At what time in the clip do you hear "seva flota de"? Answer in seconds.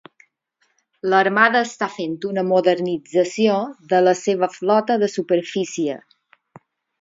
4.23-5.11